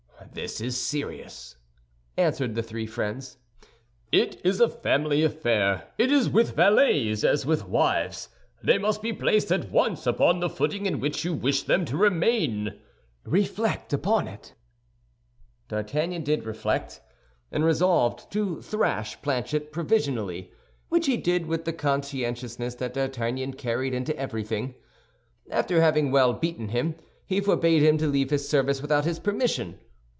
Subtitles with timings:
[0.33, 1.57] "This is serious,"
[2.15, 3.37] answered the three friends;
[4.13, 5.89] "it is a family affair.
[5.97, 8.29] It is with valets as with wives,
[8.63, 11.97] they must be placed at once upon the footing in which you wish them to
[11.97, 12.79] remain.
[13.25, 14.53] Reflect upon it."
[15.67, 17.01] D'Artagnan did reflect,
[17.51, 20.53] and resolved to thrash Planchet provisionally;
[20.87, 24.75] which he did with the conscientiousness that D'Artagnan carried into everything.
[25.49, 26.95] After having well beaten him,
[27.25, 29.77] he forbade him to leave his service without his permission.